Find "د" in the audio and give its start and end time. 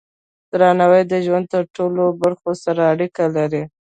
1.07-1.13, 1.49-1.55